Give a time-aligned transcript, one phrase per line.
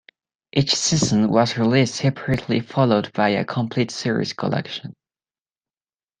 [0.51, 4.95] Each season was released separately followed by a complete series collection.